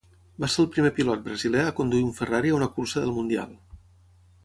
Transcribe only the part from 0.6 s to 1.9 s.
el primer pilot brasiler a